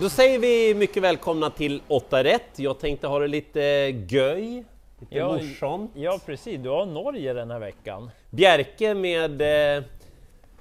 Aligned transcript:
Då 0.00 0.08
säger 0.08 0.38
vi 0.38 0.74
mycket 0.74 1.02
välkomna 1.02 1.50
till 1.50 1.82
8 1.88 2.24
rätt. 2.24 2.48
Jag 2.56 2.78
tänkte 2.78 3.06
ha 3.06 3.18
det 3.18 3.28
lite 3.28 3.60
göj, 4.08 4.64
lite 5.00 5.16
Ja, 5.16 5.32
morsamt. 5.32 5.90
Ja 5.94 6.20
precis, 6.26 6.60
du 6.60 6.68
har 6.68 6.86
Norge 6.86 7.32
den 7.32 7.50
här 7.50 7.58
veckan. 7.58 8.10
Bjerke 8.30 8.94
med, 8.94 9.40
eh, 9.42 9.84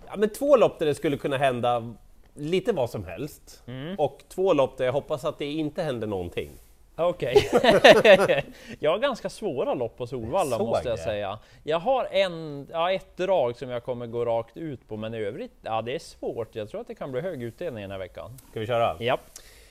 ja, 0.08 0.18
med 0.18 0.34
två 0.34 0.58
lopp 0.58 0.80
där 0.80 0.86
det 0.86 0.96
skulle 0.96 1.18
kunna 1.18 1.38
hända 1.38 1.94
lite 2.34 2.72
vad 2.72 2.90
som 2.90 3.04
helst. 3.06 3.64
Mm. 3.68 3.96
Och 4.00 4.24
två 4.30 4.54
lopp 4.54 4.78
där 4.78 4.86
jag 4.86 4.94
hoppas 4.94 5.26
att 5.26 5.40
det 5.40 5.46
inte 5.46 5.84
händer 5.84 6.08
någonting. 6.08 6.50
Okej. 6.98 7.50
jag 8.80 8.92
har 8.92 8.98
ganska 9.00 9.30
svåra 9.30 9.74
lopp 9.74 9.98
på 9.98 10.08
Solvalla 10.08 10.58
måste 10.60 10.90
jag 10.90 10.98
det. 10.98 11.04
säga. 11.04 11.40
Jag 11.64 11.80
har 11.80 12.08
en, 12.12 12.68
ja, 12.72 12.92
ett 12.92 13.18
drag 13.18 13.58
som 13.58 13.70
jag 13.70 13.84
kommer 13.84 14.08
gå 14.08 14.26
rakt 14.26 14.58
ut 14.58 14.88
på, 14.88 14.98
men 14.98 15.14
i 15.14 15.18
övrigt, 15.18 15.52
ja 15.62 15.82
det 15.82 15.96
är 15.96 16.00
svårt. 16.00 16.56
Jag 16.56 16.70
tror 16.70 16.82
att 16.82 16.88
det 16.88 16.96
kan 16.96 17.12
bli 17.12 17.22
hög 17.22 17.44
utdelning 17.44 17.82
den 17.82 17.92
här 17.92 17.98
veckan. 17.98 18.38
Ska 18.52 18.60
vi 18.60 18.68
köra? 18.68 18.96
Ja. 19.00 19.18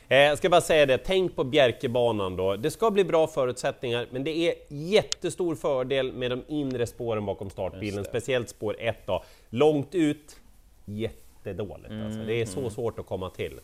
Eh, 0.09 0.19
Jag 0.19 0.39
ska 0.39 0.49
bara 0.49 0.61
säga 0.61 0.87
det, 0.87 0.99
tänk 0.99 1.37
på 1.37 1.45
Bjerkebanan 1.45 2.37
då. 2.37 2.57
Det 2.57 2.71
ska 2.71 2.91
bli 2.91 3.05
bra 3.05 3.27
förutsättningar, 3.27 4.07
men 4.11 4.25
det 4.25 4.31
är 4.37 4.55
jättestor 4.69 5.55
fördel 5.55 6.13
med 6.13 6.31
de 6.31 6.45
inre 6.49 6.87
spåren 6.87 7.27
bakom 7.27 7.51
startbilen, 7.51 8.05
speciellt 8.05 8.49
spår 8.49 8.77
1 8.79 8.97
då. 9.07 9.23
Långt 9.51 9.95
ut, 9.95 10.37
jättedåligt 10.85 11.91
alltså. 12.05 12.21
Det 12.21 12.41
är 12.41 12.47
så 12.47 12.71
svårt 12.71 12.99
att 12.99 13.07
komma 13.07 13.31
till. 13.31 13.61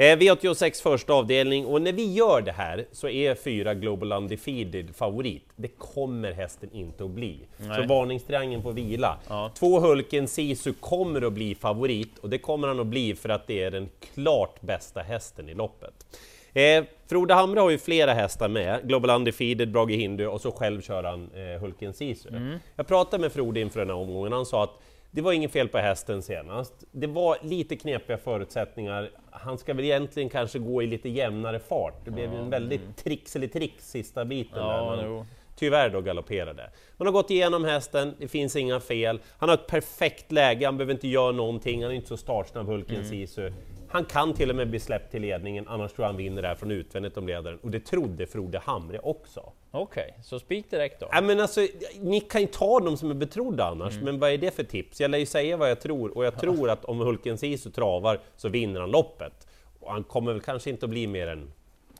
Eh, 0.00 0.16
V86 0.16 0.82
första 0.82 1.12
avdelning 1.12 1.66
och 1.66 1.82
när 1.82 1.92
vi 1.92 2.12
gör 2.12 2.40
det 2.40 2.52
här 2.52 2.86
så 2.92 3.08
är 3.08 3.34
fyra 3.34 3.74
Global 3.74 4.12
Undefeated 4.12 4.96
favorit. 4.96 5.44
Det 5.56 5.68
kommer 5.68 6.32
hästen 6.32 6.70
inte 6.72 7.04
att 7.04 7.10
bli. 7.10 7.38
Så 7.56 7.64
Nej. 7.64 7.86
varningstriangeln 7.86 8.62
på 8.62 8.70
vila. 8.70 9.18
Ja. 9.28 9.50
Två 9.54 9.80
Hulken 9.80 10.28
Sisu 10.28 10.72
kommer 10.72 11.26
att 11.26 11.32
bli 11.32 11.54
favorit 11.54 12.18
och 12.18 12.30
det 12.30 12.38
kommer 12.38 12.68
han 12.68 12.80
att 12.80 12.86
bli 12.86 13.14
för 13.14 13.28
att 13.28 13.46
det 13.46 13.62
är 13.62 13.70
den 13.70 13.88
klart 14.14 14.60
bästa 14.60 15.00
hästen 15.00 15.48
i 15.48 15.54
loppet. 15.54 16.18
Eh, 16.52 16.84
Frode 17.06 17.34
Hamre 17.34 17.60
har 17.60 17.70
ju 17.70 17.78
flera 17.78 18.12
hästar 18.14 18.48
med, 18.48 18.80
Global 18.88 19.10
Undefeated, 19.10 19.72
Brage 19.72 19.90
Hindu 19.90 20.26
och 20.26 20.40
så 20.40 20.52
själv 20.52 20.82
kör 20.82 21.04
han 21.04 21.30
eh, 21.34 21.60
Hulken 21.60 21.92
Sisu. 21.92 22.28
Jag 22.76 22.86
pratade 22.86 23.20
med 23.20 23.32
Frode 23.32 23.60
inför 23.60 23.80
den 23.80 23.88
här 23.88 23.96
omgången, 23.96 24.32
han 24.32 24.46
sa 24.46 24.64
att 24.64 24.80
det 25.10 25.20
var 25.20 25.32
inget 25.32 25.52
fel 25.52 25.68
på 25.68 25.78
hästen 25.78 26.22
senast. 26.22 26.84
Det 26.92 27.06
var 27.06 27.36
lite 27.42 27.76
knepiga 27.76 28.18
förutsättningar. 28.18 29.10
Han 29.30 29.58
ska 29.58 29.74
väl 29.74 29.84
egentligen 29.84 30.28
kanske 30.28 30.58
gå 30.58 30.82
i 30.82 30.86
lite 30.86 31.08
jämnare 31.08 31.58
fart. 31.58 32.04
Det 32.04 32.10
blev 32.10 32.32
ju 32.32 32.38
en 32.38 32.50
väldigt 32.50 32.96
trixelig 32.96 33.52
trix 33.52 33.90
sista 33.90 34.24
biten 34.24 34.58
där. 34.58 34.76
Ja, 34.76 34.96
men- 34.96 35.04
jo. 35.06 35.26
tyvärr 35.56 35.90
då 35.90 36.00
galopperade. 36.00 36.70
Man 36.96 37.06
har 37.06 37.12
gått 37.12 37.30
igenom 37.30 37.64
hästen, 37.64 38.14
det 38.18 38.28
finns 38.28 38.56
inga 38.56 38.80
fel. 38.80 39.20
Han 39.38 39.48
har 39.48 39.56
ett 39.56 39.66
perfekt 39.66 40.32
läge, 40.32 40.66
han 40.66 40.76
behöver 40.76 40.92
inte 40.94 41.08
göra 41.08 41.32
någonting, 41.32 41.82
han 41.82 41.92
är 41.92 41.96
inte 41.96 42.08
så 42.08 42.16
startsnabb 42.16 42.66
Hulken 42.66 42.96
Mm. 42.96 43.08
Sisu. 43.08 43.52
Han 43.90 44.04
kan 44.04 44.34
till 44.34 44.50
och 44.50 44.56
med 44.56 44.70
bli 44.70 44.80
släppt 44.80 45.10
till 45.10 45.22
ledningen, 45.22 45.68
annars 45.68 45.92
tror 45.92 46.04
jag 46.04 46.08
han 46.08 46.16
vinner 46.16 46.42
där 46.42 46.54
från 46.54 46.70
utvändigt 46.70 47.16
om 47.16 47.26
ledaren. 47.26 47.58
Och 47.62 47.70
det 47.70 47.80
trodde 47.80 48.26
Frode 48.26 48.58
Hamre 48.58 48.98
också. 48.98 49.52
Okej, 49.70 50.14
så 50.22 50.38
spik 50.38 50.70
direkt 50.70 51.00
då. 51.00 51.08
Ja, 51.12 51.20
men 51.20 51.40
alltså, 51.40 51.66
ni 52.00 52.20
kan 52.20 52.40
ju 52.40 52.46
ta 52.46 52.80
dem 52.80 52.96
som 52.96 53.10
är 53.10 53.14
betrodda 53.14 53.64
annars, 53.64 53.92
Mm. 53.92 54.04
men 54.04 54.18
vad 54.20 54.30
är 54.30 54.38
det 54.38 54.50
för 54.54 54.64
tips? 54.64 55.00
Jag 55.00 55.10
lär 55.10 55.18
ju 55.18 55.26
säga 55.26 55.56
vad 55.56 55.70
jag 55.70 55.80
tror, 55.80 56.16
och 56.16 56.24
jag 56.24 56.36
tror 56.40 56.70
att 56.70 56.84
om 56.84 56.98
Hulken 56.98 57.38
Sisu 57.38 57.70
travar 57.70 58.20
så 58.36 58.48
vinner 58.48 58.80
han 58.80 58.90
loppet. 58.90 59.48
Och 59.80 59.92
han 59.92 60.04
kommer 60.04 60.32
väl 60.32 60.40
kanske 60.42 60.70
inte 60.70 60.86
att 60.86 60.90
bli 60.90 61.06
mer 61.06 61.26
än 61.26 61.52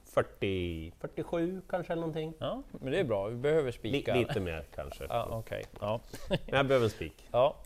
40, 0.04 0.92
47 1.00 1.60
kanske 1.70 1.92
eller 1.92 2.00
någonting. 2.00 2.32
Ja, 2.38 2.62
men 2.80 2.92
det 2.92 2.98
är 3.00 3.04
bra, 3.04 3.26
vi 3.26 3.36
behöver 3.36 3.70
spika. 3.70 4.14
lite 4.16 4.40
mer 4.40 4.64
kanske. 4.74 5.04
Ja, 5.08 5.28
okej. 5.30 5.64
Ja. 5.80 6.00
Men 6.28 6.38
jag 6.46 6.66
behöver 6.66 6.84
en 6.86 6.90
spik. 6.90 7.14
Ja, 7.32 7.56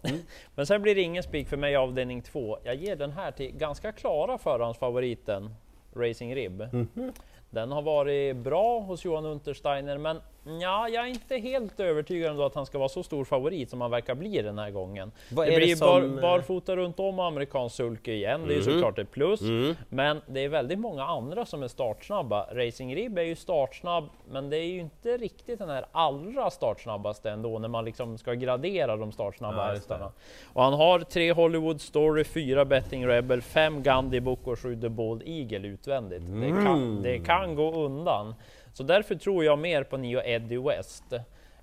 men 0.55 0.67
sen 0.67 0.83
blir 0.83 0.95
det 0.95 1.01
ingen 1.01 1.23
spik 1.23 1.49
för 1.49 1.57
mig 1.57 1.73
i 1.73 1.77
avdelning 1.77 2.23
två. 2.23 2.59
Jag 2.65 2.75
ger 2.75 2.97
den 2.97 3.11
här 3.13 3.31
till 3.31 3.53
ganska 3.57 3.93
klara 3.93 4.39
förhandsfavoriten 4.39 5.55
Racing 5.97 6.35
Rib. 6.35 6.63
Mhm. 6.73 7.13
Den 7.53 7.73
har 7.73 7.83
varit 7.83 8.37
bra 8.37 8.81
hos 8.81 9.05
Johan 9.05 9.27
Untersteiner, 9.27 9.99
men 9.99 10.21
ja, 10.61 10.89
jag 10.89 11.05
är 11.05 11.09
inte 11.09 11.37
helt 11.37 11.81
övertygad 11.81 12.31
ändå 12.31 12.45
att 12.45 12.55
han 12.55 12.67
ska 12.67 12.79
vara 12.79 12.89
så 12.89 13.03
stor 13.03 13.25
favorit 13.25 13.71
som 13.71 13.81
han 13.81 13.91
verkar 13.91 14.15
bli 14.15 14.43
den 14.43 14.59
här 14.59 14.71
gången. 14.71 15.13
Vad 15.33 15.47
det 15.47 15.51
det 15.51 15.57
blir 15.57 15.77
som, 15.77 15.89
eh, 15.89 16.15
bar, 16.15 16.23
barfota 16.23 16.77
runt 16.77 17.01
om 17.01 17.19
amerikansk 17.21 17.77
sulke 17.77 18.13
igen, 18.13 18.41
det 18.49 18.55
är 18.55 18.57
Mhm. 18.57 18.65
såklart 18.65 18.99
ett 18.99 19.11
plus. 19.11 19.41
Mm. 19.41 19.75
Men 19.89 20.21
det 20.27 20.41
är 20.41 20.49
väldigt 20.49 20.79
många 20.79 21.05
andra 21.05 21.47
som 21.47 21.63
är 21.63 21.69
startsnabba. 21.69 22.47
Racing 22.55 22.95
Rib 22.97 23.19
är 23.19 23.23
ju 23.23 23.37
startsnabb, 23.37 24.09
men 24.31 24.51
det 24.51 24.57
är 24.57 24.67
ju 24.67 24.81
inte 24.81 25.17
riktigt 25.17 25.59
den 25.59 25.69
här 25.71 25.85
allra 25.93 26.51
startsnabbaste 26.51 27.31
ändå 27.31 27.59
när 27.59 27.69
man 27.69 27.85
liksom 27.85 28.19
ska 28.19 28.33
gradera 28.35 28.97
de 28.97 29.13
startsnabba 29.13 29.57
Ja, 29.63 29.67
det. 29.69 29.73
hästarna. 29.75 30.13
Och 30.53 30.63
han 30.63 30.73
har 30.73 31.01
tre 31.01 31.33
Hollywood 31.33 31.81
Story, 31.81 32.25
fyra 32.25 32.65
Betting 32.65 33.07
Rebel, 33.07 33.43
fem 33.43 33.83
Gandhi 33.83 34.21
Book 34.21 34.47
och 34.47 34.59
sju 34.59 34.81
The 34.81 34.89
Bold 34.89 35.23
Eagle 35.27 35.69
utvändigt. 35.69 36.23
Det, 36.27 36.33
Mm. 36.33 36.65
kan, 36.65 37.03
det 37.03 37.19
kan 37.19 37.55
gå 37.55 37.73
undan. 37.85 38.35
Så 38.73 38.83
därför 38.83 39.15
tror 39.15 39.45
jag 39.45 39.59
mer 39.59 39.85
på 39.85 39.97
Nio 39.97 40.23
Eddie 40.25 40.59
West. 40.59 41.05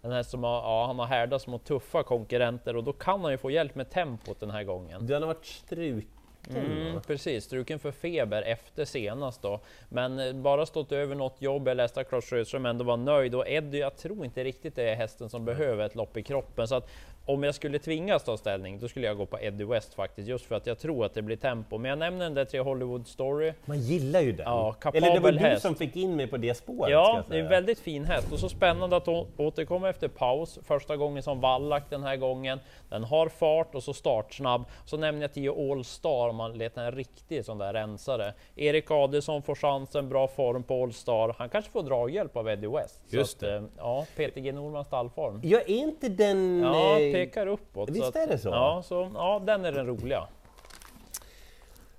Den 0.01 0.11
här 0.11 0.23
som 0.23 0.43
har, 0.43 0.55
ja, 0.55 0.85
han 0.87 0.99
har 0.99 1.05
härdats 1.05 1.47
mot 1.47 1.65
tuffa 1.65 2.03
konkurrenter 2.03 2.75
och 2.75 2.83
då 2.83 2.93
kan 2.93 3.21
han 3.21 3.31
ju 3.31 3.37
få 3.37 3.51
hjälp 3.51 3.75
med 3.75 3.89
tempot 3.89 4.39
den 4.39 4.51
här 4.51 4.63
gången. 4.63 5.07
Den 5.07 5.21
har 5.21 5.27
varit 5.27 5.45
struken 5.45 6.18
Mm, 6.49 6.95
va? 6.95 7.01
precis, 7.07 7.43
struken 7.43 7.79
för 7.79 7.91
feber 7.91 8.41
efter 8.41 8.85
senast 8.85 9.41
då. 9.41 9.59
Men 9.89 10.19
eh, 10.19 10.33
bara 10.33 10.65
stått 10.65 10.91
över 10.91 11.15
något 11.15 11.41
jobb. 11.41 11.67
Jag 11.67 11.77
läste 11.77 12.01
att 12.01 12.09
Claes 12.09 12.25
Sjöström 12.25 12.65
ändå 12.65 12.83
var 12.85 12.97
nöjd 12.97 13.35
och 13.35 13.49
Eddie, 13.49 13.77
jag 13.77 13.97
tror 13.97 14.25
inte 14.25 14.43
riktigt 14.43 14.75
det 14.75 14.89
är 14.89 14.95
hästen 14.95 15.29
som 15.29 15.45
behöver 15.45 15.85
ett 15.85 15.95
lopp 15.95 16.17
i 16.17 16.23
kroppen. 16.23 16.67
Så 16.67 16.75
att 16.75 16.89
om 17.29 17.43
jag 17.43 17.55
skulle 17.55 17.79
tvingas 17.79 18.23
ta 18.23 18.37
ställning, 18.37 18.79
då 18.79 18.87
skulle 18.87 19.07
jag 19.07 19.17
gå 19.17 19.25
på 19.25 19.39
Eddie 19.39 19.63
West 19.63 19.93
faktiskt, 19.93 20.27
just 20.27 20.45
för 20.45 20.55
att 20.55 20.67
jag 20.67 20.79
tror 20.79 21.05
att 21.05 21.13
det 21.13 21.21
blir 21.21 21.35
tempo. 21.35 21.77
Men 21.77 21.89
jag 21.89 21.99
nämner 21.99 22.25
den 22.25 22.33
där 22.33 22.45
tre 22.45 22.59
Hollywood 22.59 23.07
Story. 23.07 23.53
Man 23.65 23.79
gillar 23.79 24.21
ju 24.21 24.31
den. 24.31 24.45
Ja, 24.45 24.75
Eller 24.93 25.01
det 25.01 25.07
var 25.07 25.13
kapabel 25.13 25.35
du 25.35 25.41
häst. 25.41 25.61
som 25.61 25.75
fick 25.75 25.95
in 25.95 26.15
mig 26.15 26.27
på 26.27 26.37
det 26.37 26.53
spåret. 26.53 26.91
Ja, 26.91 27.23
det 27.29 27.35
är 27.35 27.39
en 27.39 27.49
väldigt 27.49 27.79
fin 27.79 28.05
häst 28.05 28.31
och 28.31 28.39
så 28.39 28.49
spännande 28.49 28.95
att 28.95 29.05
hon 29.05 29.27
återkommer 29.37 29.89
efter 29.89 30.07
paus. 30.07 30.59
Första 30.63 30.97
gången 30.97 31.23
som 31.23 31.41
vallack 31.41 31.89
den 31.89 32.03
här 32.03 32.15
gången. 32.15 32.59
Den 32.89 33.03
har 33.03 33.29
fart 33.29 33.75
och 33.75 33.83
så 33.83 33.93
startsnabb. 33.93 34.65
Så 34.85 34.97
nämner 34.97 35.21
jag 35.21 35.33
10 35.33 35.71
All 35.71 35.83
Star 35.83 36.28
om 36.29 36.35
man 36.35 36.53
letar 36.57 36.83
en 36.83 36.91
riktig 36.91 37.45
sån 37.45 37.57
där 37.57 37.73
rensare. 37.73 38.33
Erik 38.55 38.91
Adelsson 38.91 39.43
får 39.43 39.55
chansen, 39.55 40.09
bra 40.09 40.27
form 40.27 40.63
på 40.63 40.83
All 40.83 40.93
Star. 40.93 41.35
Han 41.37 41.49
kanske 41.49 41.71
får 41.71 41.83
draghjälp 41.83 42.37
av 42.37 42.49
Eddie 42.49 42.67
West. 42.67 42.99
Just 43.09 43.39
så 43.39 43.45
att, 43.45 43.51
eh, 43.51 43.63
Ja, 43.77 44.05
PTG 44.15 44.51
Normans 44.51 44.87
stallform. 44.87 45.39
Jag 45.43 45.61
är 45.61 45.69
inte 45.69 46.09
den... 46.09 46.59
Ja, 46.63 46.99
eh, 46.99 47.13
pekar 47.13 47.47
uppåt. 47.47 47.89
visst 47.89 48.03
att- 48.07 48.15
är 48.15 48.27
det 48.27 48.37
så? 48.37 48.49
Ja, 48.49 48.81
så, 48.85 49.11
ja, 49.13 49.41
den 49.45 49.65
är 49.65 49.71
den 49.71 49.87
roliga. 49.87 50.27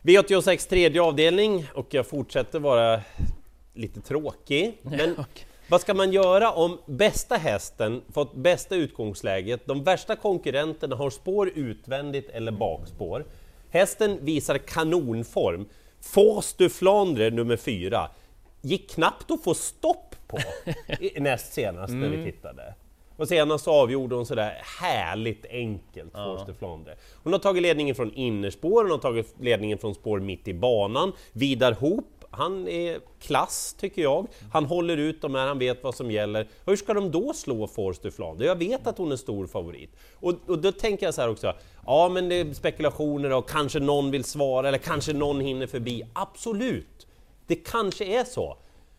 V86 0.02 0.68
tredje 0.68 1.02
avdelning 1.02 1.66
och 1.74 1.94
jag 1.94 2.06
fortsätter 2.06 2.58
vara 2.58 3.00
lite 3.74 4.00
tråkig. 4.00 4.78
Men 4.82 5.24
vad 5.70 5.80
ska 5.80 5.94
man 5.94 6.12
göra 6.12 6.52
om 6.52 6.78
bästa 6.86 7.34
hästen 7.34 8.02
fått 8.12 8.34
bästa 8.34 8.74
utgångsläget, 8.76 9.66
de 9.66 9.84
värsta 9.84 10.16
konkurrenterna 10.16 10.96
har 10.96 11.10
spår 11.10 11.50
utvändigt 11.54 12.28
eller 12.30 12.52
bakspår. 12.52 13.24
Hästen 13.70 14.24
visar 14.24 14.58
kanonform. 14.58 15.68
Force 16.00 16.54
du 16.58 16.68
Flandre 16.68 17.30
nummer 17.30 17.56
fyra 17.56 18.10
gick 18.60 18.90
knappt 18.90 19.30
att 19.30 19.42
få 19.44 19.54
stopp 19.54 20.14
på 20.26 20.38
näst 21.16 21.52
senast 21.52 21.92
när 21.92 22.08
vi 22.08 22.32
tittade. 22.32 22.74
Och 23.16 23.28
senast 23.28 23.68
avgjorde 23.68 24.14
hon 24.14 24.26
sådär 24.26 24.62
härligt 24.80 25.46
enkelt, 25.50 26.12
Force 26.12 26.44
de 26.46 26.54
Flandre. 26.54 26.96
Hon 27.22 27.32
har 27.32 27.40
tagit 27.40 27.62
ledningen 27.62 27.94
från 27.94 28.14
innerspår, 28.14 28.82
hon 28.82 28.90
har 28.90 28.98
tagit 28.98 29.34
ledningen 29.40 29.78
från 29.78 29.94
spår 29.94 30.20
mitt 30.20 30.48
i 30.48 30.54
banan. 30.54 31.12
Vidar 31.32 31.72
Hoop, 31.72 32.19
han 32.30 32.68
är 32.68 33.00
klass 33.20 33.74
tycker 33.78 34.02
jag. 34.02 34.26
Han 34.52 34.64
håller 34.64 34.96
ut 34.96 35.22
de 35.22 35.34
här, 35.34 35.46
han 35.46 35.58
vet 35.58 35.82
vad 35.82 35.94
som 35.94 36.10
gäller. 36.10 36.48
Hur 36.66 36.76
ska 36.76 36.94
de 36.94 37.10
då 37.10 37.32
slå 37.32 37.66
Force 37.66 38.00
de 38.02 38.10
Flandre? 38.10 38.46
Jag 38.46 38.56
vet 38.56 38.86
att 38.86 38.98
hon 38.98 39.12
är 39.12 39.16
stor 39.16 39.46
favorit. 39.46 39.90
Och, 40.14 40.34
och 40.46 40.58
då 40.58 40.72
tänker 40.72 41.06
jag 41.06 41.14
så 41.14 41.20
här 41.20 41.28
också, 41.30 41.54
ja 41.86 42.08
men 42.08 42.28
det 42.28 42.34
är 42.34 42.54
spekulationer 42.54 43.32
och 43.32 43.48
kanske 43.48 43.80
någon 43.80 44.10
vill 44.10 44.24
svara 44.24 44.68
eller 44.68 44.78
kanske 44.78 45.12
någon 45.12 45.40
hinner 45.40 45.66
förbi. 45.66 46.02
Absolut! 46.12 47.06
Det 47.46 47.54
kanske 47.54 48.04
är 48.04 48.24
så. 48.24 48.56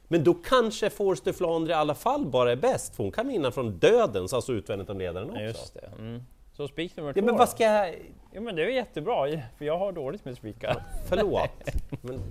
Men 0.07 0.23
då 0.23 0.33
kanske 0.33 0.89
Force 0.89 1.21
de 1.25 1.33
Flandre 1.33 1.73
i 1.73 1.75
alla 1.75 1.95
fall 1.95 2.25
bara 2.25 2.51
är 2.51 2.55
bäst, 2.55 2.95
för 2.95 3.03
hon 3.03 3.11
kan 3.11 3.27
vinna 3.27 3.51
från 3.51 3.77
dödens, 3.79 4.33
alltså 4.33 4.53
utvändigt 4.53 4.89
om 4.89 4.97
ledaren 4.97 5.29
också. 5.29 5.41
Ja, 5.41 5.47
just 5.47 5.73
det. 5.73 5.89
Mm. 5.99 6.23
Så 6.53 6.67
spik 6.67 6.95
nummer 6.97 7.09
Ja, 7.09 7.13
två 7.13 7.21
men 7.21 7.33
då? 7.33 7.37
vad 7.37 7.49
ska 7.49 7.63
jag... 7.63 7.95
Jo, 8.33 8.41
men 8.41 8.55
det 8.55 8.63
är 8.63 8.67
jättebra, 8.67 9.41
för 9.57 9.65
jag 9.65 9.77
har 9.77 9.91
dåligt 9.91 10.25
med 10.25 10.37
spikar. 10.37 10.83
Förlåt. 11.09 11.49
Men 12.01 12.21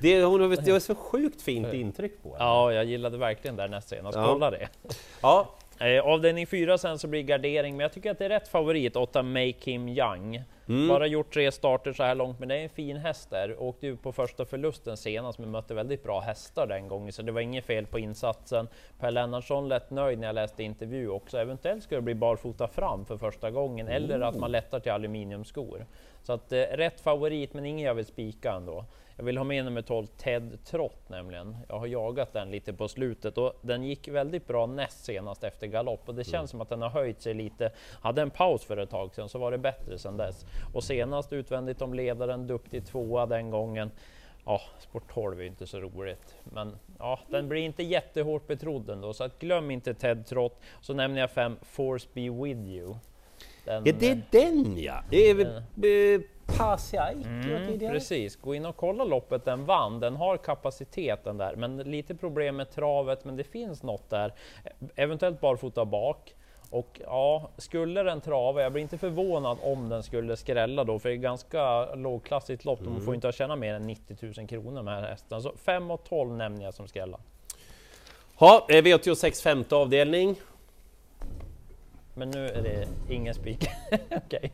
det, 0.00 0.22
hon 0.24 0.40
har 0.40 0.48
det 0.48 0.72
var 0.72 0.78
så 0.78 0.94
sjukt 0.94 1.42
fint 1.42 1.72
intryck 1.72 2.22
på 2.22 2.28
henne. 2.28 2.44
Ja, 2.44 2.72
jag 2.72 2.84
gillade 2.84 3.18
verkligen 3.18 3.56
där 3.56 3.68
näst 3.68 3.88
senast. 3.88 4.18
Ja. 4.18 4.26
Kolla 4.26 4.50
det. 4.50 4.68
Ja, 5.22 5.48
Eh, 5.80 6.06
avdelning 6.06 6.46
4 6.46 6.78
sen 6.78 6.98
så 6.98 7.08
blir 7.08 7.22
gardering, 7.22 7.76
men 7.76 7.84
jag 7.84 7.92
tycker 7.92 8.10
att 8.10 8.18
det 8.18 8.24
är 8.24 8.28
rätt 8.28 8.48
favorit, 8.48 8.96
8 8.96 9.22
Make 9.22 9.70
Him 9.70 9.88
Young. 9.88 10.42
Mm. 10.68 10.88
Bara 10.88 11.06
gjort 11.06 11.34
tre 11.34 11.52
starter 11.52 11.92
så 11.92 12.02
här 12.02 12.14
långt, 12.14 12.38
men 12.38 12.48
det 12.48 12.54
är 12.54 12.62
en 12.62 12.68
fin 12.68 12.96
häst 12.96 13.30
där. 13.30 13.62
Åkte 13.62 13.86
ju 13.86 13.96
på 13.96 14.12
första 14.12 14.44
förlusten 14.44 14.96
senast, 14.96 15.38
men 15.38 15.50
mötte 15.50 15.74
väldigt 15.74 16.02
bra 16.02 16.20
hästar 16.20 16.66
den 16.66 16.88
gången, 16.88 17.12
så 17.12 17.22
det 17.22 17.32
var 17.32 17.40
inget 17.40 17.64
fel 17.64 17.86
på 17.86 17.98
insatsen. 17.98 18.68
Per 19.00 19.10
Lennartsson 19.10 19.68
lät 19.68 19.90
nöjd 19.90 20.18
när 20.18 20.26
jag 20.26 20.34
läste 20.34 20.62
intervju 20.62 21.08
också. 21.08 21.38
Eventuellt 21.38 21.82
ska 21.82 21.96
det 21.96 22.02
bli 22.02 22.14
barfota 22.14 22.68
fram 22.68 23.06
för 23.06 23.16
första 23.16 23.50
gången, 23.50 23.88
eller 23.88 24.20
att 24.20 24.36
man 24.36 24.52
lättar 24.52 24.80
till 24.80 24.92
aluminiumskor. 24.92 25.86
Så 26.22 26.32
att 26.32 26.52
eh, 26.52 26.58
rätt 26.58 27.00
favorit, 27.00 27.54
men 27.54 27.66
ingen 27.66 27.86
jag 27.86 27.94
vill 27.94 28.06
spika 28.06 28.52
ändå. 28.52 28.84
Jag 29.16 29.24
vill 29.24 29.36
ha 29.36 29.44
med 29.44 29.64
nummer 29.64 29.82
12 29.82 30.06
Ted 30.06 30.58
Trott 30.64 31.08
nämligen. 31.08 31.56
Jag 31.68 31.78
har 31.78 31.86
jagat 31.86 32.32
den 32.32 32.50
lite 32.50 32.72
på 32.72 32.88
slutet 32.88 33.38
och 33.38 33.52
den 33.62 33.82
gick 33.82 34.08
väldigt 34.08 34.46
bra 34.46 34.66
näst 34.66 35.04
senast 35.04 35.44
efter 35.44 35.66
galopp 35.66 36.08
och 36.08 36.14
det 36.14 36.24
känns 36.24 36.34
mm. 36.34 36.48
som 36.48 36.60
att 36.60 36.68
den 36.68 36.82
har 36.82 36.90
höjt 36.90 37.22
sig 37.22 37.34
lite. 37.34 37.72
Hade 38.00 38.22
en 38.22 38.30
paus 38.30 38.64
för 38.64 38.76
ett 38.76 38.90
tag 38.90 39.14
sedan 39.14 39.28
så 39.28 39.38
var 39.38 39.50
det 39.50 39.58
bättre 39.58 39.98
sedan 39.98 40.16
dess. 40.16 40.46
Och 40.74 40.84
senast 40.84 41.32
utvändigt 41.32 41.82
om 41.82 41.94
ledaren, 41.94 42.46
duktig 42.46 42.86
tvåa 42.86 43.26
den 43.26 43.50
gången. 43.50 43.90
Ja, 44.44 44.60
sport 44.78 45.14
12 45.14 45.40
är 45.40 45.44
inte 45.44 45.66
så 45.66 45.80
roligt, 45.80 46.34
men 46.44 46.76
ja, 46.98 47.20
den 47.28 47.48
blir 47.48 47.60
inte 47.60 47.82
jättehårt 47.82 48.46
betrodd 48.46 48.90
ändå, 48.90 49.12
så 49.12 49.24
att 49.24 49.38
glöm 49.38 49.70
inte 49.70 49.94
Ted 49.94 50.26
Trott. 50.26 50.60
Så 50.80 50.94
nämner 50.94 51.20
jag 51.20 51.30
fem 51.30 51.56
Force 51.62 52.08
Be 52.12 52.30
With 52.30 52.60
You. 52.60 52.94
Den, 53.64 53.82
ja, 53.86 53.92
det 53.98 54.10
är 54.10 54.22
den 54.30 54.78
ja! 54.78 55.02
Det 55.10 55.30
är 55.30 55.34
väl 55.34 55.62
Pasiaik 56.58 57.26
mm, 57.26 57.78
Precis, 57.78 58.36
gå 58.36 58.54
in 58.54 58.66
och 58.66 58.76
kolla 58.76 59.04
loppet 59.04 59.44
den 59.44 59.64
vann. 59.64 60.00
Den 60.00 60.16
har 60.16 60.36
kapaciteten 60.36 61.36
där, 61.38 61.56
men 61.56 61.76
lite 61.76 62.14
problem 62.14 62.56
med 62.56 62.70
travet, 62.70 63.24
men 63.24 63.36
det 63.36 63.44
finns 63.44 63.82
något 63.82 64.10
där. 64.10 64.34
Eventuellt 64.96 65.40
barfota 65.40 65.84
bak. 65.84 66.34
Och 66.70 67.00
ja, 67.04 67.50
skulle 67.56 68.02
den 68.02 68.20
trava, 68.20 68.62
jag 68.62 68.72
blir 68.72 68.82
inte 68.82 68.98
förvånad 68.98 69.58
om 69.62 69.88
den 69.88 70.02
skulle 70.02 70.36
skrälla 70.36 70.84
då, 70.84 70.98
för 70.98 71.08
det 71.08 71.14
är 71.14 71.16
ganska 71.16 71.94
lågklassigt 71.94 72.64
lopp. 72.64 72.80
Mm. 72.80 72.94
De 72.94 73.00
får 73.00 73.14
inte 73.14 73.32
tjäna 73.32 73.56
mer 73.56 73.74
än 73.74 73.86
90 73.86 74.32
000 74.36 74.48
kronor 74.48 74.82
med 74.82 75.02
hästen. 75.02 75.42
Så 75.42 75.52
5 75.56 75.90
och 75.90 76.04
12 76.04 76.32
nämner 76.32 76.64
jag 76.64 76.74
som 76.74 76.88
skrälla. 76.88 77.20
Ja, 78.38 78.66
V86 78.68 79.42
femte 79.42 79.76
avdelning. 79.76 80.36
Men 82.14 82.30
nu 82.30 82.48
är 82.48 82.62
det 82.62 82.88
ingen 83.08 83.34
spik. 83.34 83.68
Okej. 83.90 84.20
Okay. 84.26 84.50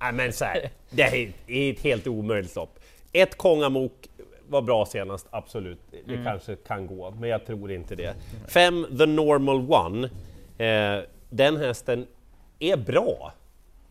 Nej 0.00 0.12
men 0.12 0.32
så 0.32 0.44
här, 0.44 0.70
det 0.90 1.02
är 1.46 1.72
ett 1.72 1.80
helt 1.80 2.06
omöjligt 2.06 2.56
lopp. 2.56 2.78
Ett 3.12 3.36
Kongamok 3.36 4.08
var 4.48 4.62
bra 4.62 4.86
senast, 4.86 5.26
absolut. 5.30 5.80
Det 5.90 6.12
mm. 6.12 6.24
kanske 6.24 6.56
kan 6.56 6.86
gå, 6.86 7.10
men 7.10 7.30
jag 7.30 7.46
tror 7.46 7.72
inte 7.72 7.94
det. 7.94 8.14
Fem 8.48 8.86
The 8.98 9.06
Normal 9.06 9.72
One. 9.72 10.10
Eh, 10.58 11.04
den 11.30 11.56
hästen 11.56 12.06
är 12.58 12.76
bra, 12.76 13.32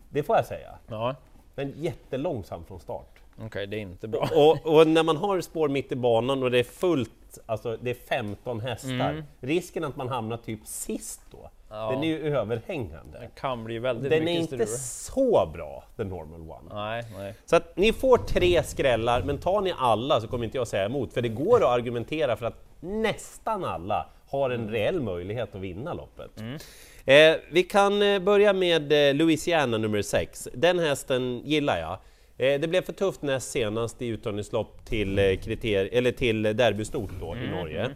det 0.08 0.22
får 0.22 0.36
jag 0.36 0.46
säga. 0.46 0.70
Ja. 0.86 1.16
Men 1.54 1.74
jättelångsam 1.76 2.64
från 2.64 2.80
start. 2.80 3.20
Okej, 3.34 3.46
okay, 3.46 3.66
det 3.66 3.76
är 3.76 3.80
inte 3.80 4.08
bra. 4.08 4.28
Och, 4.34 4.76
och, 4.76 4.86
när 4.86 5.02
man 5.02 5.16
har 5.16 5.40
spår 5.40 5.68
mitt 5.68 5.92
i 5.92 5.96
banan 5.96 6.42
och 6.42 6.50
det 6.50 6.58
är 6.58 6.64
fullt, 6.64 7.38
alltså 7.46 7.78
det 7.80 7.90
är 7.90 7.94
15 7.94 8.60
hästar, 8.60 9.10
mm. 9.10 9.24
risken 9.40 9.84
att 9.84 9.96
man 9.96 10.08
hamnar 10.08 10.36
typ 10.36 10.60
sist 10.64 11.20
då, 11.30 11.50
Ja. 11.70 11.90
Den 11.90 12.04
är 12.04 12.08
ju 12.08 12.36
överhängande. 12.36 13.18
Den 13.18 13.30
kan 13.40 13.64
bli 13.64 13.78
väldigt 13.78 14.10
Den 14.10 14.28
är 14.28 14.38
inte 14.38 14.66
så 14.66 15.50
bra, 15.54 15.84
the 15.96 16.04
normal 16.04 16.40
one. 16.40 16.74
Nej, 16.74 17.04
nej. 17.18 17.34
Så 17.46 17.56
att 17.56 17.76
ni 17.76 17.92
får 17.92 18.18
tre 18.18 18.62
skrällar, 18.62 19.22
men 19.22 19.38
tar 19.38 19.60
ni 19.60 19.72
alla 19.78 20.20
så 20.20 20.28
kommer 20.28 20.44
inte 20.44 20.58
jag 20.58 20.68
säga 20.68 20.84
emot, 20.84 21.12
för 21.12 21.22
det 21.22 21.28
går 21.28 21.56
att 21.56 21.78
argumentera 21.78 22.36
för 22.36 22.46
att 22.46 22.64
nästan 22.80 23.64
alla 23.64 24.06
har 24.28 24.50
en 24.50 24.70
reell 24.70 25.00
möjlighet 25.00 25.54
att 25.54 25.60
vinna 25.60 25.94
loppet. 25.94 26.40
Mm. 26.40 26.58
Eh, 27.04 27.40
vi 27.50 27.62
kan 27.62 28.02
eh, 28.02 28.18
börja 28.18 28.52
med 28.52 29.08
eh, 29.08 29.14
Louisiana 29.14 29.78
nummer 29.78 30.02
6. 30.02 30.48
Den 30.54 30.78
hästen 30.78 31.42
gillar 31.44 31.78
jag. 31.78 31.98
Eh, 32.46 32.60
det 32.60 32.68
blev 32.68 32.82
för 32.82 32.92
tufft 32.92 33.22
näst 33.22 33.50
senast 33.50 34.02
i 34.02 34.06
uttagningslopp 34.06 34.84
till, 34.84 35.18
eller 35.18 36.12
till 36.12 36.42
derbystort 36.42 37.10
då 37.20 37.32
mm. 37.32 37.44
i 37.44 37.50
Norge. 37.50 37.90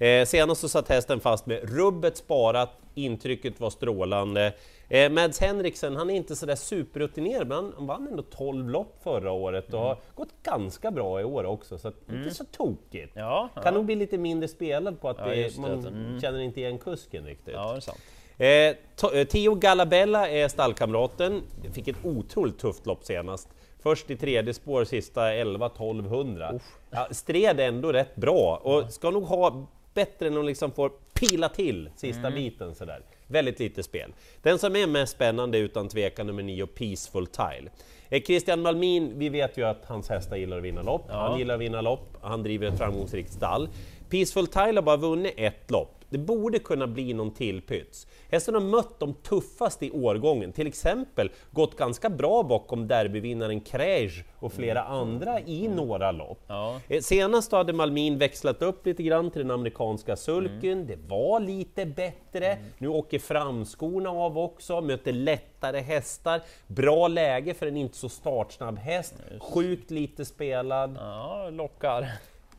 Eh, 0.00 0.24
senast 0.24 0.60
så 0.60 0.68
satt 0.68 0.88
hästen 0.88 1.20
fast 1.20 1.46
med 1.46 1.76
rubbet 1.76 2.16
sparat, 2.16 2.70
intrycket 2.94 3.60
var 3.60 3.70
strålande. 3.70 4.52
Eh, 4.88 5.10
Mads 5.10 5.40
Henriksen, 5.40 5.96
han 5.96 6.10
är 6.10 6.14
inte 6.14 6.36
sådär 6.36 6.54
superrutinerad, 6.54 7.48
men 7.48 7.72
han 7.76 7.86
vann 7.86 8.08
ändå 8.08 8.22
12 8.22 8.68
lopp 8.68 9.00
förra 9.02 9.32
året 9.32 9.64
och 9.66 9.74
mm. 9.74 9.86
har 9.86 9.96
gått 10.14 10.42
ganska 10.42 10.90
bra 10.90 11.20
i 11.20 11.24
år 11.24 11.44
också, 11.44 11.78
så 11.78 11.92
mm. 12.08 12.22
inte 12.22 12.34
så 12.34 12.44
tokigt. 12.44 13.12
Ja, 13.14 13.50
ja. 13.54 13.62
Kan 13.62 13.74
nog 13.74 13.84
bli 13.84 13.94
lite 13.94 14.18
mindre 14.18 14.48
spelad 14.48 15.00
på 15.00 15.08
att 15.08 15.18
ja, 15.18 15.26
det, 15.26 15.58
man 15.58 15.86
mm. 15.86 16.20
känner 16.20 16.38
inte 16.38 16.60
igen 16.60 16.78
kusken 16.78 17.24
riktigt. 17.24 17.54
Ja, 17.54 17.72
det 17.72 17.76
är 17.76 17.80
sant. 17.80 18.00
Eh, 18.38 19.20
eh 19.20 19.26
Tio 19.26 19.54
Galabella 19.54 20.28
är 20.28 20.48
stallkamraten, 20.48 21.42
fick 21.72 21.88
ett 21.88 22.04
otroligt 22.04 22.58
tufft 22.58 22.86
lopp 22.86 23.04
senast. 23.04 23.48
Först 23.82 24.10
i 24.10 24.16
tredje 24.16 24.54
spår, 24.54 24.84
sista 24.84 25.20
11-1200. 25.20 26.60
Ja, 26.90 27.08
stred 27.10 27.60
ändå 27.60 27.92
rätt 27.92 28.16
bra 28.16 28.56
och 28.56 28.92
ska 28.92 29.10
nog 29.10 29.24
ha 29.24 29.66
bättre 29.94 30.26
än 30.26 30.38
att 30.38 30.44
liksom 30.44 30.72
får 30.72 30.90
pila 31.14 31.48
till 31.48 31.90
sista 31.96 32.20
mm. 32.20 32.34
biten 32.34 32.74
sådär. 32.74 33.02
Väldigt 33.26 33.58
lite 33.58 33.82
spel. 33.82 34.12
Den 34.42 34.58
som 34.58 34.76
är 34.76 34.86
mest 34.86 35.12
spännande 35.12 35.58
är 35.58 35.62
utan 35.62 35.88
tvekan 35.88 36.26
nummer 36.26 36.42
9, 36.42 36.66
Peaceful 36.66 37.26
Tile. 37.26 37.70
Eh, 38.08 38.22
Christian 38.22 38.62
Malmin, 38.62 39.18
vi 39.18 39.28
vet 39.28 39.58
ju 39.58 39.64
att 39.64 39.84
hans 39.84 40.08
hästar 40.08 40.36
gillar 40.36 40.56
att 40.58 40.62
vinna 40.62 40.82
lopp. 40.82 41.04
Ja. 41.08 41.14
Han 41.14 41.38
gillar 41.38 41.54
att 41.54 41.60
vinna 41.60 41.80
lopp, 41.80 42.16
han 42.20 42.42
driver 42.42 42.66
ett 42.66 42.78
framgångsrikt 42.78 43.32
stall. 43.32 43.68
Peaceful 44.10 44.46
Tile 44.46 44.74
har 44.74 44.82
bara 44.82 44.96
vunnit 44.96 45.34
ett 45.36 45.70
lopp. 45.70 45.99
Det 46.10 46.18
borde 46.18 46.58
kunna 46.58 46.86
bli 46.86 47.14
någon 47.14 47.34
tillpyts. 47.34 48.06
Hästen 48.30 48.54
har 48.54 48.60
mött 48.60 49.00
de 49.00 49.14
tuffaste 49.14 49.86
i 49.86 49.90
årgången, 49.90 50.52
till 50.52 50.66
exempel 50.66 51.30
gått 51.50 51.76
ganska 51.76 52.10
bra 52.10 52.42
bakom 52.42 52.88
derbyvinnaren 52.88 53.60
Krej 53.60 54.00
och 54.38 54.52
flera 54.52 54.80
mm. 54.80 54.92
andra 54.92 55.40
i 55.40 55.68
några 55.68 56.12
lopp. 56.12 56.44
Ja. 56.46 56.80
Eh, 56.88 57.00
senast 57.00 57.52
hade 57.52 57.72
Malmin 57.72 58.18
växlat 58.18 58.62
upp 58.62 58.86
lite 58.86 59.02
grann 59.02 59.30
till 59.30 59.42
den 59.42 59.50
amerikanska 59.50 60.16
sulken, 60.16 60.72
mm. 60.72 60.86
det 60.86 60.96
var 61.08 61.40
lite 61.40 61.86
bättre. 61.86 62.46
Mm. 62.46 62.64
Nu 62.78 62.88
åker 62.88 63.18
framskorna 63.18 64.10
av 64.10 64.38
också, 64.38 64.80
möter 64.80 65.12
lättare 65.12 65.80
hästar. 65.80 66.40
Bra 66.66 67.08
läge 67.08 67.54
för 67.54 67.66
en 67.66 67.76
inte 67.76 67.96
så 67.96 68.08
startsnabb 68.08 68.78
häst, 68.78 69.14
sjukt 69.40 69.90
lite 69.90 70.24
spelad. 70.24 70.96
Ja, 71.00 71.50
lockar. 71.50 72.06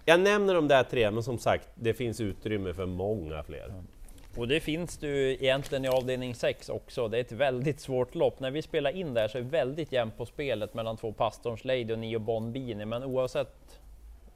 Jag 0.06 0.20
nämner 0.20 0.54
de 0.54 0.68
där 0.68 0.84
tre, 0.84 1.12
men 1.12 1.24
som 1.24 1.38
sagt, 1.38 1.70
det 1.76 1.94
finns 1.94 2.22
utrymme 2.22 2.74
för 2.74 2.86
många 2.86 3.44
fler. 3.44 3.74
Och 4.36 4.48
det 4.48 4.60
finns 4.60 4.98
det 4.98 5.08
ju 5.08 5.32
egentligen 5.32 5.86
i 5.86 5.88
avdelning 5.88 6.36
6 6.36 6.70
också. 6.70 7.08
Det 7.08 7.18
är 7.18 7.22
ett 7.22 7.32
väldigt 7.32 7.80
svårt 7.80 8.16
lopp. 8.16 8.40
När 8.40 8.52
vi 8.52 8.62
spelar 8.62 8.92
in 8.96 9.14
där 9.14 9.28
så 9.28 9.38
är 9.38 9.42
det 9.42 9.50
väldigt 9.50 9.92
jämnt 9.92 10.18
på 10.18 10.26
spelet 10.26 10.74
mellan 10.74 10.98
två 10.98 11.14
Pastorns 11.14 11.66
Lady 11.66 11.94
och 11.94 12.00
Nio 12.00 12.20
Bonbini, 12.20 12.86
men 12.86 13.04
oavsett 13.04 13.81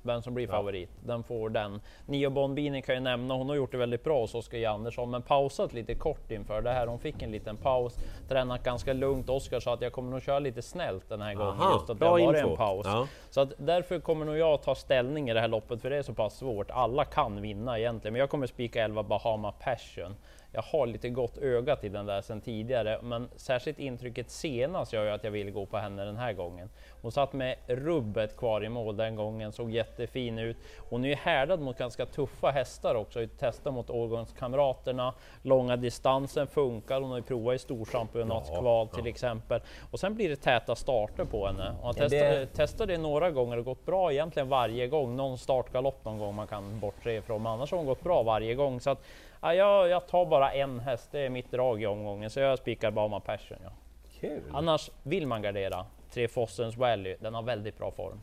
vem 0.06 0.22
som 0.22 0.34
blir 0.34 0.48
favorit. 0.48 0.90
Ja. 0.96 1.08
Den 1.14 1.24
får 1.24 1.50
den. 1.50 1.82
Nio 2.06 2.30
Bonbini 2.30 2.82
kan 2.82 2.96
jag 2.96 3.04
nämna, 3.04 3.34
hon 3.34 3.50
har 3.50 3.56
gjort 3.56 3.72
det 3.72 3.78
väldigt 3.78 4.04
bra 4.04 4.22
hos 4.22 4.36
Oskar 4.36 4.68
Andersson, 4.68 5.12
men 5.12 5.22
pausat 5.22 5.74
lite 5.74 5.96
kort 5.96 6.32
inför 6.32 6.62
det 6.62 6.72
här. 6.72 6.88
Hon 6.88 7.00
fick 7.00 7.22
en 7.22 7.32
liten 7.32 7.58
paus, 7.58 7.98
tränat 8.28 8.64
ganska 8.64 8.94
lugnt. 8.94 9.30
Oskar 9.30 9.60
sa 9.60 9.74
att 9.74 9.82
jag 9.82 9.92
kommer 9.92 10.12
nog 10.12 10.22
köra 10.22 10.40
lite 10.40 10.62
snällt 10.62 11.10
den 11.10 11.22
här 11.22 11.36
Aha, 11.36 11.52
gången, 11.52 11.74
just 11.74 11.90
att 11.90 12.00
det 12.00 12.06
har 12.06 12.20
varit 12.20 12.44
en 12.44 12.56
paus. 12.56 12.86
Ja. 12.90 13.08
Så 13.30 13.42
att 13.42 13.54
därför 13.58 14.00
kommer 14.00 14.26
nog 14.26 14.38
jag 14.38 14.62
ta 14.62 14.76
ställning 14.76 15.30
i 15.30 15.34
det 15.34 15.40
här 15.40 15.48
loppet, 15.48 15.82
för 15.82 15.90
det 15.90 15.98
är 15.98 16.04
så 16.04 16.14
pass 16.14 16.38
svårt. 16.38 16.72
Alla 16.72 17.06
kan 17.06 17.42
vinna 17.42 17.80
egentligen, 17.80 18.14
men 18.14 18.20
jag 18.20 18.30
kommer 18.30 18.48
spika 18.48 18.84
11 18.84 19.04
Bahama 19.04 19.52
Passion 19.52 20.16
jag 20.56 20.62
har 20.62 20.88
lite 20.88 21.10
gott 21.10 21.38
öga 21.38 21.76
till 21.76 21.92
den 21.92 22.06
där 22.06 22.22
sedan 22.22 22.42
tidigare, 22.42 23.00
men 23.02 23.30
särskilt 23.36 23.80
intrycket 23.80 24.30
senast 24.30 24.94
gör 24.94 25.06
ju 25.06 25.10
att 25.10 25.24
jag 25.24 25.32
vill 25.32 25.52
gå 25.52 25.66
på 25.66 25.78
henne 25.78 26.06
den 26.06 26.18
här 26.18 26.34
gången. 26.34 26.70
Hon 27.02 27.12
satt 27.12 27.34
med 27.34 27.56
rubbet 27.68 28.38
kvar 28.38 28.64
i 28.64 28.70
mål 28.70 28.98
den 28.98 29.16
gången, 29.16 29.52
såg 29.52 29.72
jättefin 29.72 30.40
ut. 30.40 30.58
Hon 30.90 31.06
är 31.06 31.10
ju 31.10 31.16
härdad 31.16 31.60
mot 31.60 31.78
ganska 31.78 32.06
tuffa 32.06 32.52
hästar 32.52 32.96
också, 32.96 33.28
testat 33.40 33.74
mot 33.74 33.90
årgångskamraterna. 33.90 35.14
Långa 35.42 35.76
distansen 35.76 36.48
funkar, 36.48 37.02
hon 37.02 37.10
har 37.10 37.18
ju 37.18 37.24
provat 37.24 37.56
i 37.56 37.60
storchampionatskval 37.60 38.88
ja, 38.92 38.96
till 38.96 39.06
ja. 39.06 39.12
exempel. 39.12 39.62
Och 39.92 40.00
sen 40.00 40.16
blir 40.16 40.30
det 40.30 40.36
täta 40.36 40.76
starter 40.76 41.26
på 41.26 41.48
henne. 41.48 41.76
Hon 41.82 41.86
har 41.86 42.10
det... 42.10 42.46
testat 42.46 42.88
det 42.88 42.98
några 42.98 43.32
gånger 43.32 43.58
och 43.58 43.66
gått 43.66 43.86
bra 43.86 44.12
egentligen 44.12 44.50
varje 44.50 44.88
gång. 44.88 45.16
Någon 45.16 45.38
startgalopp 45.38 46.06
någon 46.06 46.20
gång 46.20 46.36
man 46.36 46.48
kan 46.48 46.80
bortse 46.80 47.12
ifrån, 47.12 47.44
men 47.44 47.52
annars 47.52 47.72
har 47.72 47.78
hon 47.78 47.88
gått 47.88 48.04
bra 48.04 48.24
varje 48.24 48.56
gång. 48.56 48.80
Så 48.80 48.90
att 48.90 49.04
Ja, 49.46 49.54
jag, 49.54 49.90
jag 49.90 50.08
tar 50.08 50.26
bara 50.26 50.52
en 50.52 50.80
häst, 50.80 51.10
det 51.12 51.20
är 51.20 51.30
mitt 51.30 51.52
drag 51.52 51.82
i 51.82 51.86
omgången, 51.86 52.30
så 52.30 52.40
jag 52.40 52.58
spikar 52.58 52.92
Bama 52.92 53.20
Passion. 53.20 53.58
Ja. 53.64 53.72
Kul. 54.20 54.42
Annars 54.54 54.90
vill 55.04 55.28
man 55.28 55.42
gardera. 55.42 55.86
Tre 56.14 56.28
Fossens 56.28 56.78
Valley, 56.78 57.16
den 57.20 57.34
har 57.34 57.44
väldigt 57.44 57.78
bra 57.78 57.92
form. 57.92 58.20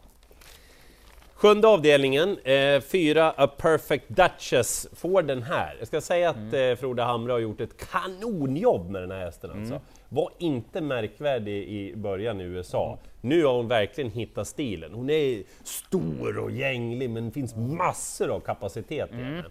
Sjunde 1.35 1.69
avdelningen, 1.69 2.39
eh, 2.45 2.81
fyra 2.81 3.35
A 3.37 3.47
Perfect 3.47 4.05
Duchess 4.09 4.89
får 4.93 5.23
den 5.23 5.43
här. 5.43 5.77
Jag 5.79 5.89
ska 5.89 6.01
säga 6.01 6.31
att 6.31 6.37
mm. 6.37 6.71
eh, 6.71 6.77
Frode 6.77 7.03
Hamre 7.03 7.33
har 7.33 7.39
gjort 7.39 7.61
ett 7.61 7.91
kanonjobb 7.91 8.91
med 8.91 9.03
den 9.03 9.11
här 9.11 9.25
hästen 9.25 9.51
alltså. 9.51 9.75
Mm. 9.75 9.87
Var 10.09 10.31
inte 10.39 10.81
märkvärdig 10.81 11.69
i 11.69 11.97
början 11.97 12.41
i 12.41 12.45
USA. 12.45 12.87
Mm. 12.87 12.99
Nu 13.21 13.45
har 13.45 13.55
hon 13.55 13.69
verkligen 13.69 14.11
hittat 14.11 14.49
stilen. 14.49 14.95
Hon 14.95 15.11
är 15.11 15.43
stor 15.65 16.39
och 16.39 16.51
gänglig 16.51 17.11
men 17.11 17.25
det 17.25 17.31
finns 17.31 17.57
massor 17.57 18.31
av 18.31 18.41
kapacitet 18.41 19.11
i 19.13 19.15
henne. 19.15 19.45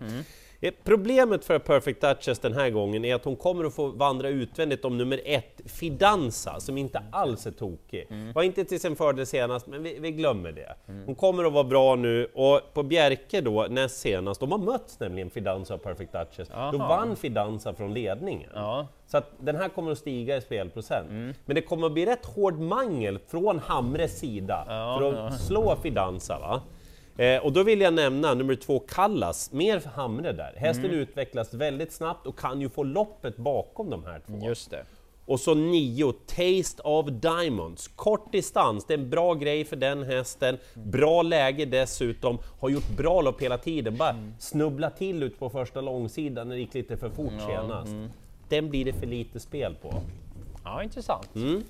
Eh, 0.63 0.73
problemet 0.83 1.45
för 1.45 1.59
Perfect 1.59 2.01
Duchess 2.01 2.39
den 2.39 2.53
här 2.53 2.69
gången 2.69 3.05
är 3.05 3.15
att 3.15 3.25
hon 3.25 3.35
kommer 3.35 3.65
att 3.65 3.73
få 3.73 3.87
vandra 3.87 4.29
utvändigt 4.29 4.85
om 4.85 4.97
nummer 4.97 5.21
ett, 5.25 5.61
Fidanza, 5.65 6.59
som 6.59 6.77
inte 6.77 7.03
alls 7.11 7.47
är 7.47 7.51
tokig. 7.51 8.07
Mm. 8.09 8.33
Var 8.33 8.43
inte 8.43 8.65
till 8.65 8.79
sin 8.79 8.95
fördel 8.95 9.25
senast, 9.25 9.67
men 9.67 9.83
vi, 9.83 9.99
vi 9.99 10.11
glömmer 10.11 10.51
det. 10.51 10.75
Mm. 10.87 11.05
Hon 11.05 11.15
kommer 11.15 11.43
att 11.43 11.53
vara 11.53 11.63
bra 11.63 11.95
nu, 11.95 12.25
och 12.25 12.73
på 12.73 12.83
Bjerke 12.83 13.41
då, 13.41 13.67
näst 13.69 13.99
senast, 13.99 14.39
de 14.39 14.51
har 14.51 14.59
mötts 14.59 14.99
nämligen 14.99 15.29
Fidanza 15.29 15.73
och 15.73 15.83
Perfect 15.83 16.11
Duchess. 16.11 16.51
Aha. 16.51 16.71
Då 16.71 16.77
vann 16.77 17.15
Fidanza 17.15 17.73
från 17.73 17.93
ledningen. 17.93 18.49
Ja. 18.53 18.87
Så 19.07 19.17
att 19.17 19.31
den 19.39 19.55
här 19.55 19.69
kommer 19.69 19.91
att 19.91 19.97
stiga 19.97 20.37
i 20.37 20.41
spelprocent. 20.41 21.09
Mm. 21.09 21.33
Men 21.45 21.55
det 21.55 21.61
kommer 21.61 21.87
att 21.87 21.93
bli 21.93 22.05
rätt 22.05 22.25
hård 22.25 22.59
mangel 22.59 23.19
från 23.27 23.59
Hamres 23.59 24.19
sida 24.19 24.65
ja, 24.67 24.97
för 24.99 25.09
att 25.09 25.31
ja. 25.31 25.37
slå 25.37 25.75
Fidanza. 25.75 26.39
Va? 26.39 26.61
Eh, 27.21 27.45
och 27.45 27.53
då 27.53 27.63
vill 27.63 27.81
jag 27.81 27.93
nämna 27.93 28.33
nummer 28.33 28.55
två, 28.55 28.79
Kallas, 28.79 29.51
mer 29.51 29.81
Hamre 29.95 30.31
där. 30.31 30.53
Hästen 30.57 30.85
utvecklas 30.91 31.53
väldigt 31.53 31.91
snabbt 31.91 32.27
och 32.27 32.39
kan 32.39 32.61
ju 32.61 32.69
få 32.69 32.83
loppet 32.83 33.37
bakom 33.37 33.89
de 33.89 34.05
här 34.05 34.21
två. 34.27 34.47
Just 34.47 34.71
det. 34.71 34.85
Och 35.25 35.39
så 35.39 35.53
nio, 35.53 36.13
Taste 36.13 36.81
of 36.83 37.05
Diamonds. 37.09 37.87
Kort 37.87 38.31
distans, 38.31 38.85
det 38.85 38.93
är 38.93 38.97
en 38.97 39.09
bra 39.09 39.33
grej 39.33 39.65
för 39.65 39.75
den 39.75 40.03
hästen. 40.03 40.57
Bra 40.73 41.21
läge 41.21 41.65
dessutom, 41.65 42.37
har 42.59 42.69
gjort 42.69 42.89
bra 42.97 43.21
lopp 43.21 43.41
hela 43.41 43.57
tiden. 43.57 43.97
Bara 43.97 44.15
snubbla 44.39 44.89
till 44.89 45.23
ut 45.23 45.39
på 45.39 45.49
första 45.49 45.81
långsidan 45.81 46.47
när 46.47 46.55
det 46.55 46.61
gick 46.61 46.73
lite 46.73 46.97
för 46.97 47.09
fort 47.09 47.33
senast. 47.47 47.95
Den 48.49 48.69
blir 48.69 48.85
det 48.85 48.93
för 48.93 49.07
lite 49.07 49.39
spel 49.39 49.75
på. 49.81 49.93
Ja, 50.63 50.83
intressant. 50.83 51.35
Mm. 51.35 51.63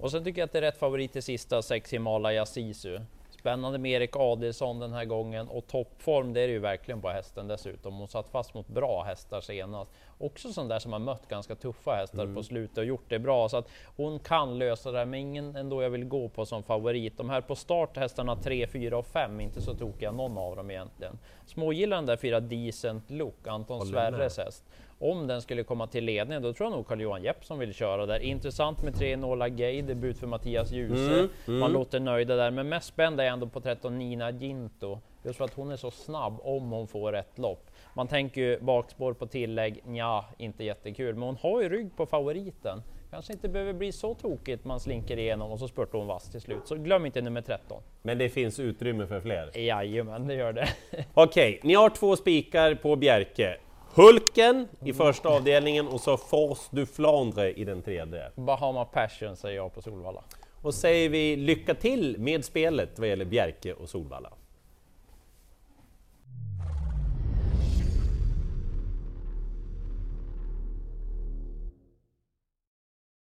Och 0.00 0.10
sen 0.10 0.24
tycker 0.24 0.40
jag 0.40 0.46
att 0.46 0.52
det 0.52 0.58
är 0.58 0.62
rätt 0.62 0.78
favorit 0.78 1.12
till 1.12 1.22
sista, 1.22 1.62
sex 1.62 1.92
Himalaya 1.92 2.46
Sisu. 2.46 2.98
Spännande 3.46 3.78
med 3.78 3.90
Erik 3.92 4.16
Adelsson 4.16 4.78
den 4.78 4.92
här 4.92 5.04
gången 5.04 5.48
och 5.48 5.66
toppform 5.66 6.32
det 6.32 6.40
är 6.40 6.46
det 6.46 6.52
ju 6.52 6.58
verkligen 6.58 7.00
på 7.00 7.08
hästen 7.08 7.48
dessutom. 7.48 7.94
Hon 7.94 8.08
satt 8.08 8.28
fast 8.28 8.54
mot 8.54 8.68
bra 8.68 9.02
hästar 9.02 9.40
senast. 9.40 9.90
Också 10.18 10.52
sån 10.52 10.68
där 10.68 10.78
som 10.78 10.92
har 10.92 10.98
mött 10.98 11.28
ganska 11.28 11.54
tuffa 11.54 11.90
hästar 11.90 12.22
Mm. 12.22 12.34
på 12.34 12.42
slutet 12.42 12.78
och 12.78 12.84
gjort 12.84 13.04
det 13.08 13.18
bra. 13.18 13.48
Så 13.48 13.56
att 13.56 13.68
hon 13.96 14.18
kan 14.18 14.58
lösa 14.58 14.92
det 14.92 14.98
här, 14.98 15.04
men 15.04 15.20
ingen 15.20 15.56
ändå 15.56 15.82
jag 15.82 15.90
vill 15.90 16.04
gå 16.04 16.28
på 16.28 16.46
som 16.46 16.62
favorit. 16.62 17.16
De 17.16 17.30
här 17.30 17.40
på 17.40 17.54
start, 17.54 17.96
hästarna 17.96 18.36
3, 18.36 18.66
4 18.66 18.98
och 18.98 19.06
5, 19.06 19.40
inte 19.40 19.60
så 19.60 19.74
tokiga 19.74 20.12
någon 20.12 20.38
av 20.38 20.56
dem 20.56 20.70
egentligen. 20.70 21.18
Smågillar 21.46 21.96
den 21.96 22.06
där 22.06 22.16
fyra 22.16 22.40
Decent 22.40 23.10
Look, 23.10 23.46
Anton 23.46 23.86
Sverres 23.86 24.38
häst. 24.38 24.64
Om 24.98 25.26
den 25.26 25.42
skulle 25.42 25.62
komma 25.62 25.86
till 25.86 26.04
ledningen, 26.04 26.42
då 26.42 26.52
tror 26.52 26.70
jag 26.70 26.76
nog 26.76 26.86
Carl-Johan 26.86 27.22
Jeppsson 27.22 27.58
vill 27.58 27.74
köra 27.74 28.06
där. 28.06 28.20
Intressant 28.20 28.82
med 28.82 28.94
tre 28.94 29.16
Nola 29.16 29.48
Gay, 29.48 29.82
debut 29.82 30.18
för 30.18 30.26
Mattias 30.26 30.72
Djuse. 30.72 31.28
Mm, 31.46 31.60
Man 31.60 31.72
låter 31.72 32.00
nöjda 32.00 32.36
där, 32.36 32.50
men 32.50 32.68
mest 32.68 32.86
spänd 32.88 33.20
är 33.20 33.24
jag 33.24 33.32
ändå 33.32 33.46
på 33.48 33.60
13 33.60 33.98
Nina 33.98 34.30
Ginto. 34.30 34.98
Just 35.24 35.36
för 35.38 35.44
att 35.44 35.54
hon 35.54 35.70
är 35.70 35.76
så 35.76 35.90
snabb 35.90 36.38
om 36.42 36.70
hon 36.70 36.88
får 36.88 37.12
rätt 37.12 37.38
lopp. 37.38 37.70
Man 37.94 38.08
tänker 38.08 38.40
ju 38.40 38.60
bakspår 38.60 39.12
på 39.12 39.26
tillägg, 39.26 39.82
ja, 39.94 40.24
inte 40.38 40.64
jättekul, 40.64 41.14
men 41.14 41.22
hon 41.22 41.36
har 41.40 41.62
ju 41.62 41.68
rygg 41.68 41.96
på 41.96 42.06
favoriten. 42.06 42.82
Kanske 43.10 43.32
inte 43.32 43.48
behöver 43.48 43.72
bli 43.72 43.92
så 43.92 44.14
tokigt 44.14 44.64
man 44.64 44.80
slinker 44.80 45.18
igenom 45.18 45.50
och 45.52 45.58
så 45.58 45.68
spurtar 45.68 45.98
hon 45.98 46.06
vass 46.06 46.30
till 46.30 46.40
slut. 46.40 46.58
Så 46.64 46.74
glöm 46.76 47.06
inte 47.06 47.20
nummer 47.20 47.40
13. 47.42 47.82
Men 48.02 48.18
det 48.18 48.28
finns 48.28 48.60
utrymme 48.60 49.06
för 49.06 49.20
fler. 49.20 49.58
Jajamän, 49.58 50.26
det 50.28 50.34
gör 50.34 50.52
det. 50.52 50.68
Okej, 51.14 51.60
ni 51.62 51.74
har 51.74 51.90
två 51.90 52.16
spikar 52.16 52.74
på 52.74 52.96
Bjerke. 52.96 53.56
Hulken 53.96 54.68
i 54.84 54.92
första 54.92 55.28
avdelningen 55.28 55.88
och 55.88 56.00
så 56.00 56.16
Force 56.16 56.62
du 56.70 56.86
Flandre 56.86 57.52
i 57.52 57.64
den 57.64 57.82
tredje. 57.82 58.30
Bahama 58.34 58.84
Passion 58.84 59.36
säger 59.36 59.56
jag 59.56 59.74
på 59.74 59.82
Solvalla. 59.82 60.24
Och 60.62 60.74
säger 60.74 61.08
vi 61.08 61.36
lycka 61.36 61.74
till 61.74 62.18
med 62.18 62.44
spelet 62.44 62.98
vad 62.98 63.08
gäller 63.08 63.24
Bjerke 63.24 63.74
och 63.74 63.88
Solvalla. 63.88 64.32